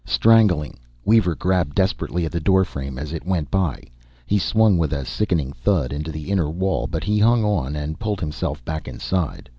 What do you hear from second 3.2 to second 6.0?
went by. He swung with a sickening thud